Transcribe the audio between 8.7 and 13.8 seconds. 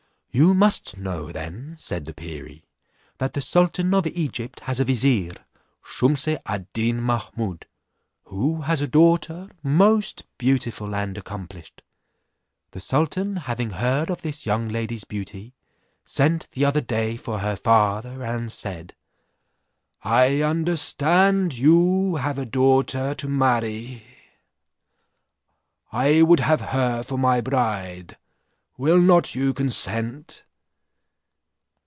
a daughter most beautiful and accomplished. The sultan having